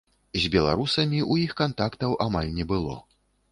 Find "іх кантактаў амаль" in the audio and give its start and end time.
1.49-2.53